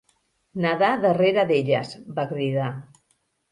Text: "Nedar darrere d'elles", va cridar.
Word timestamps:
"Nedar 0.65 0.93
darrere 1.03 1.45
d'elles", 1.53 1.93
va 2.19 2.27
cridar. 2.35 2.73